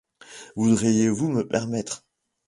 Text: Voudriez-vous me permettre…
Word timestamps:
Voudriez-vous 0.55 1.29
me 1.29 1.43
permettre… 1.47 2.07